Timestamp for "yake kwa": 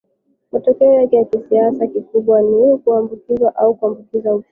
0.93-1.41